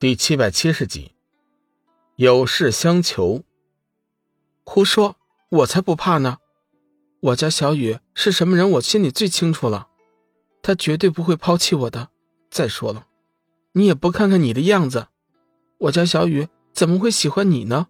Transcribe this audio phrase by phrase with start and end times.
[0.00, 1.12] 第七百七十集，
[2.16, 3.44] 有事相求。
[4.64, 5.16] 胡说，
[5.50, 6.38] 我才不怕呢！
[7.20, 9.88] 我家小雨是什么人，我心里最清楚了。
[10.62, 12.08] 他绝对不会抛弃我的。
[12.50, 13.08] 再说了，
[13.72, 15.08] 你也不看看你的样子，
[15.76, 17.88] 我家小雨怎么会喜欢你呢？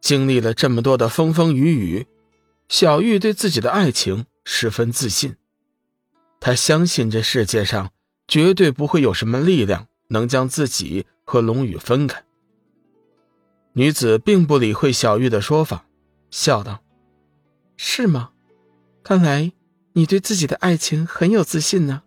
[0.00, 2.06] 经历了这么多的风风雨雨，
[2.70, 5.36] 小玉对自己的爱情十分自信。
[6.40, 7.92] 她相信这世界上
[8.26, 9.88] 绝对不会有什么力量。
[10.08, 12.22] 能将自己和龙宇分开。
[13.72, 15.86] 女子并不理会小玉的说法，
[16.30, 16.82] 笑道
[17.76, 18.30] ：“是吗？
[19.02, 19.52] 看来
[19.94, 22.02] 你对自己的爱情很有自信呢。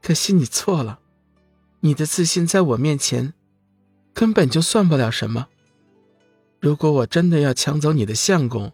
[0.00, 1.00] 可惜你错了，
[1.80, 3.34] 你的自信在我面前
[4.14, 5.48] 根本就算不了什么。
[6.60, 8.72] 如果我真的要抢走你的相公，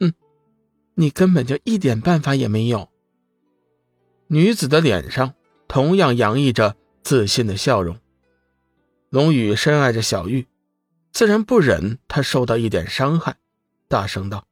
[0.00, 0.12] 嗯，
[0.94, 2.88] 你根本就一点办法也没有。”
[4.28, 5.34] 女子的脸上
[5.68, 6.76] 同样洋溢着。
[7.06, 8.00] 自信的笑容。
[9.10, 10.48] 龙宇深爱着小玉，
[11.12, 13.36] 自然不忍她受到一点伤害，
[13.86, 14.48] 大声道：“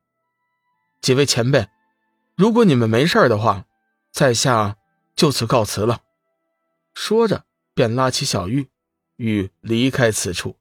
[1.03, 1.69] 几位前辈，
[2.37, 3.65] 如果你们没事的话，
[4.13, 4.77] 在下
[5.17, 6.03] 就此告辞了。”
[6.95, 8.71] 说着，便拉起小玉，
[9.17, 10.57] 欲离开此处。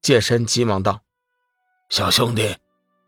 [0.00, 1.02] 界神急忙道
[1.90, 2.56] ：“小兄弟，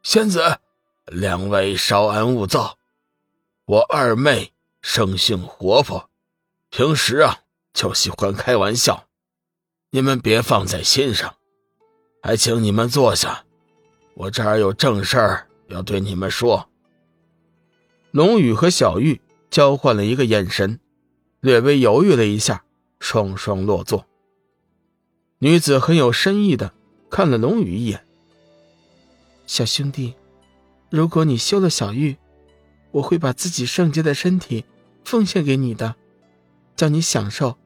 [0.02, 0.58] 仙子，
[1.06, 2.76] 两位稍安勿躁。
[3.64, 4.52] 我二妹
[4.82, 6.10] 生性活泼，
[6.68, 7.44] 平时啊。”
[7.78, 9.04] 就喜欢开玩笑，
[9.92, 11.36] 你们别放在心上。
[12.20, 13.44] 还请你们坐下，
[14.14, 16.68] 我这儿有正事儿要对你们说。
[18.10, 20.80] 龙宇和小玉交换了一个眼神，
[21.38, 22.64] 略微犹豫了一下，
[22.98, 24.04] 双双落座。
[25.38, 26.74] 女子很有深意的
[27.08, 28.04] 看了龙宇一眼
[29.46, 30.16] ：“小兄弟，
[30.90, 32.16] 如果你休了小玉，
[32.90, 34.64] 我会把自己圣洁的身体
[35.04, 35.94] 奉献给你的，
[36.74, 37.56] 叫你享受。”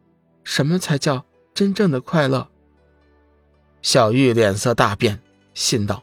[0.45, 2.49] 什么才叫真正的快乐？
[3.81, 5.21] 小玉脸色大变，
[5.55, 6.03] 心道：“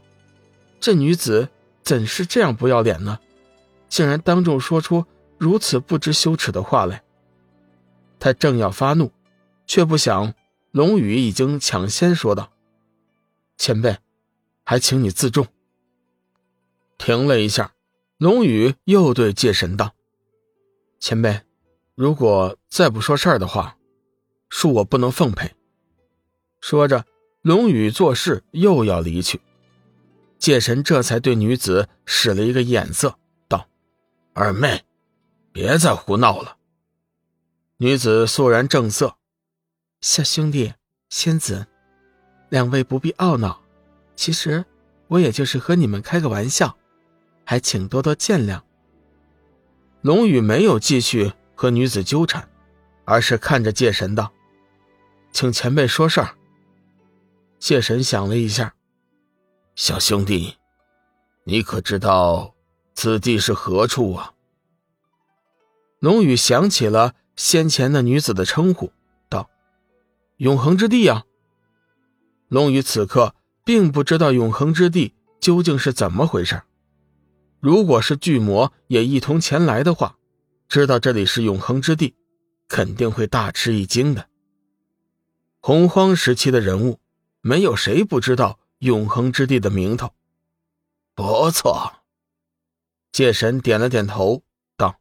[0.80, 1.50] 这女子
[1.82, 3.20] 怎是这样不要脸呢？
[3.88, 5.06] 竟然当众说出
[5.38, 7.04] 如此不知羞耻的话来！”
[8.20, 9.12] 她正要发怒，
[9.66, 10.34] 却不想
[10.72, 12.52] 龙宇已经抢先说道
[13.58, 13.98] ：“前辈，
[14.66, 15.48] 还请你自重。”
[17.00, 17.74] 停了一下，
[18.18, 19.94] 龙宇又对界神道
[21.00, 21.42] ：“前辈，
[21.96, 23.78] 如果再不说事儿的话。”
[24.50, 25.56] 恕我不能奉陪。
[26.62, 27.06] 说着，
[27.42, 29.40] 龙宇做事又要离去。
[30.38, 33.18] 界神这才对女子使了一个眼色，
[33.48, 33.68] 道
[34.34, 34.84] ：“二妹，
[35.52, 36.58] 别再胡闹了。”
[37.78, 39.16] 女子肃然正色
[40.02, 40.74] ：“小兄弟，
[41.10, 41.68] 仙子，
[42.50, 43.62] 两位不必懊恼。
[44.16, 44.66] 其实
[45.08, 46.78] 我也就是和你们开个玩笑，
[47.46, 48.62] 还请多多见谅。”
[50.02, 52.50] 龙宇没有继续和女子纠缠，
[53.04, 54.32] 而是看着界神道。
[55.40, 56.36] 请前辈说事儿。
[57.62, 58.76] 谢神想了一下，
[59.74, 60.58] 小兄弟，
[61.46, 62.54] 你可知道
[62.94, 64.34] 此地是何处啊？
[66.00, 68.92] 龙宇想起了先前那女子的称呼，
[69.30, 69.50] 道
[70.36, 71.24] ：“永恒之地啊。”
[72.50, 73.34] 龙宇此刻
[73.64, 76.64] 并不知道永恒之地究竟是怎么回事。
[77.62, 80.18] 如果是巨魔也一同前来的话，
[80.68, 82.14] 知道这里是永恒之地，
[82.68, 84.28] 肯定会大吃一惊的。
[85.62, 87.00] 洪荒时期的人物，
[87.42, 90.14] 没有谁不知道永恒之地的名头。
[91.14, 92.02] 不错，
[93.12, 94.42] 界神点了点头，
[94.78, 95.00] 道：“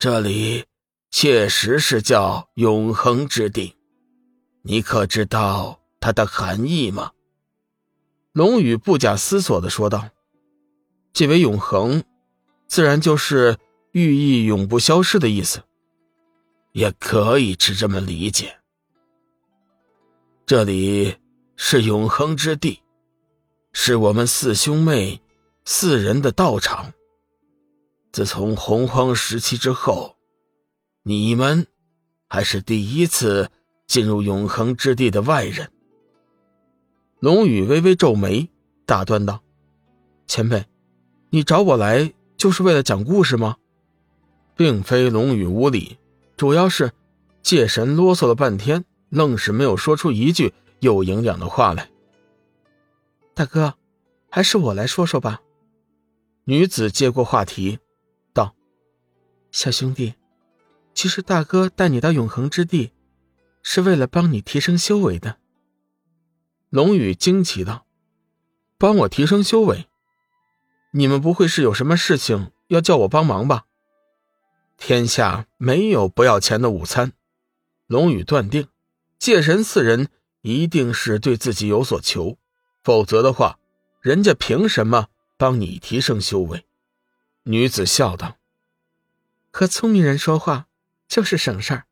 [0.00, 0.64] 这里
[1.12, 3.76] 确实是叫永恒之地。
[4.62, 7.12] 你可知道它的含义吗？”
[8.34, 10.10] 龙宇不假思索的说道
[11.14, 12.02] ：“即为永恒，
[12.66, 13.58] 自然就是
[13.92, 15.62] 寓意永不消失的意思。
[16.72, 18.58] 也可以是这么理解。”
[20.46, 21.16] 这里
[21.56, 22.78] 是永恒之地，
[23.72, 25.20] 是我们四兄妹
[25.64, 26.92] 四人的道场。
[28.12, 30.14] 自从洪荒时期之后，
[31.02, 31.66] 你们
[32.28, 33.50] 还是第一次
[33.88, 35.68] 进入永恒之地的外人。
[37.18, 38.48] 龙宇微微皱眉，
[38.84, 39.42] 打断道
[40.28, 40.64] ：“前辈，
[41.30, 43.56] 你找我来就是为了讲故事吗？”
[44.54, 45.98] 并非龙宇无礼，
[46.36, 46.92] 主要是
[47.42, 48.84] 界神啰嗦了半天。
[49.08, 51.90] 愣是没有说出一句有营养的话来。
[53.34, 53.74] 大哥，
[54.30, 55.42] 还是我来说说吧。
[56.44, 57.78] 女子接过话题，
[58.32, 58.54] 道
[59.50, 60.14] ：“小兄弟，
[60.94, 62.92] 其实大哥带你到永恒之地，
[63.62, 65.38] 是为了帮你提升修为的。”
[66.70, 67.86] 龙宇惊奇道
[68.78, 69.86] ：“帮我提升修为？
[70.92, 73.64] 你们不会是有什么事情要叫我帮忙吧？”
[74.78, 77.12] 天下没有不要钱的午餐，
[77.86, 78.68] 龙宇断定。
[79.26, 80.08] 界神四人
[80.42, 82.38] 一定是对自己有所求，
[82.84, 83.58] 否则的话，
[84.00, 86.64] 人家凭什么帮你提升修为？
[87.42, 88.36] 女子笑道
[89.50, 90.68] ：“和聪明人说话
[91.08, 91.86] 就是省事儿。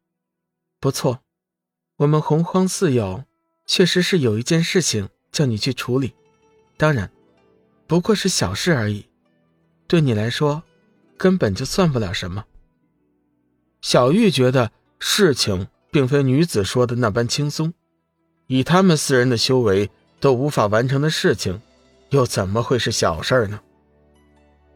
[0.79, 1.25] 不错，
[1.97, 3.25] 我们洪荒四友
[3.67, 6.15] 确实是有一件事情叫你去处理，
[6.77, 7.11] 当然，
[7.89, 9.09] 不过是小事而已，
[9.89, 10.63] 对你来说
[11.19, 12.45] 根本就算不了什么。”
[13.83, 14.71] 小玉觉得
[15.01, 17.73] 事情并非女子说的那般轻松，
[18.49, 19.89] 以他们四人的修为
[20.19, 21.63] 都无法完成的事情，
[22.11, 23.61] 又怎么会是小事儿呢？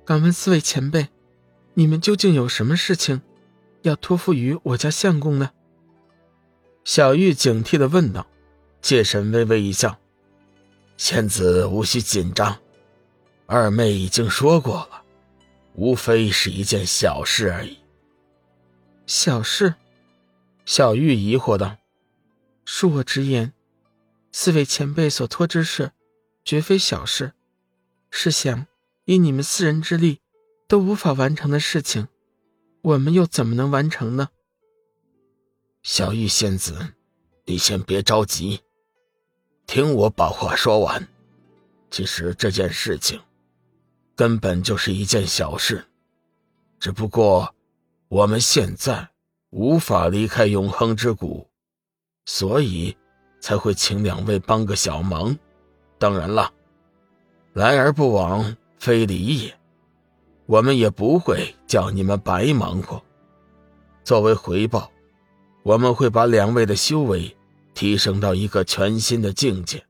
[0.05, 1.09] 敢问四位前辈，
[1.75, 3.21] 你们究竟有什么事情
[3.83, 5.51] 要托付于我家相公呢？
[6.85, 8.25] 小玉警惕的问道。
[8.81, 9.99] 界神微微一笑
[10.97, 12.57] ：“仙子无需紧张，
[13.47, 15.03] 二妹已经说过了，
[15.75, 17.77] 无非是一件小事而已。”
[19.05, 19.75] 小事，
[20.69, 21.79] 小玉疑惑道
[22.67, 23.55] ：“恕我直言，
[24.31, 25.93] 四位前辈所托之事，
[26.45, 27.33] 绝非小事。
[28.11, 28.67] 试想，
[29.07, 30.21] 以你们四人之力，
[30.67, 32.09] 都无法完成的事情，
[32.83, 34.29] 我们又怎么能完成呢？”
[35.83, 36.93] 小玉仙子，
[37.47, 38.61] 你先别着急，
[39.67, 41.09] 听我把话说完。
[41.91, 43.19] 其实这件事情，
[44.15, 45.87] 根本就是一件小事，
[46.79, 47.55] 只不过……
[48.09, 49.09] 我们现在
[49.51, 51.49] 无法离开永恒之谷，
[52.27, 52.97] 所以
[53.41, 55.37] 才会请两位帮个小忙。
[55.99, 56.53] 当然了，
[57.55, 59.59] 来而不往非礼也，
[60.47, 63.03] 我们也不会叫你们白忙活。
[64.05, 64.91] 作为回报，
[65.63, 67.35] 我们会把两位的修为
[67.75, 69.85] 提升到一个全新的境界。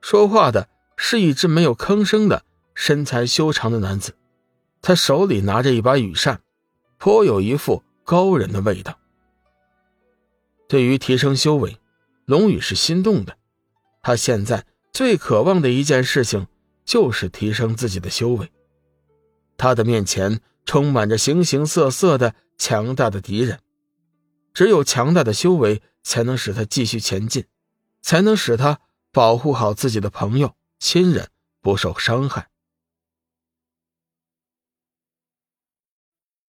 [0.00, 2.44] 说话的是一只没有吭声的
[2.74, 4.14] 身材修长的男子，
[4.82, 6.40] 他手里拿着一把羽扇。
[6.98, 8.98] 颇有一副高人的味道。
[10.68, 11.78] 对于提升修为，
[12.24, 13.36] 龙宇是心动的。
[14.00, 16.46] 他现在最渴望的一件事情，
[16.84, 18.50] 就是提升自己的修为。
[19.58, 23.58] 他的面前充满着形形色色的强大的敌人，
[24.54, 27.44] 只有强大的修为，才能使他继续前进，
[28.02, 28.78] 才能使他
[29.10, 31.28] 保护好自己的朋友、亲人
[31.60, 32.48] 不受伤害。